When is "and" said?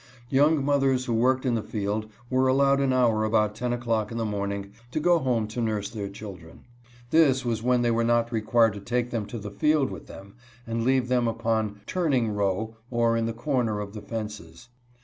10.65-10.83